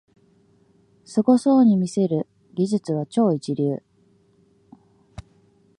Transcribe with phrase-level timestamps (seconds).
[1.05, 3.83] すごそうに見せる技術は超一流